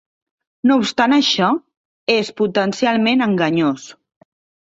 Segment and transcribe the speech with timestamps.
[0.69, 1.49] No obstant això,
[2.15, 3.85] és potencialment enganyós.